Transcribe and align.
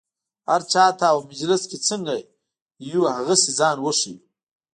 هر 0.49 0.61
چا 0.71 0.83
ته 0.99 1.05
او 1.13 1.17
مجلس 1.29 1.61
کې 1.69 1.77
څنګه 1.87 2.13
یو 2.89 3.01
هغسې 3.15 3.51
ځان 3.59 3.77
وښیو. 3.81 4.17